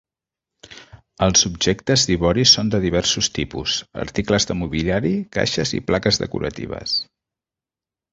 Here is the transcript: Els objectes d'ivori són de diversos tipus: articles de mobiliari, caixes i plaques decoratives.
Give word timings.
Els 1.25 1.45
objectes 1.49 2.05
d'ivori 2.11 2.45
són 2.51 2.71
de 2.75 2.79
diversos 2.85 3.29
tipus: 3.35 3.75
articles 4.05 4.49
de 4.53 4.55
mobiliari, 4.63 5.13
caixes 5.37 5.75
i 5.81 5.83
plaques 5.91 6.19
decoratives. 6.23 6.97